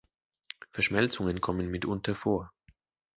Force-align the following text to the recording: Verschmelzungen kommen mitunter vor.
Verschmelzungen 0.71 1.41
kommen 1.41 1.69
mitunter 1.69 2.15
vor. 2.15 2.51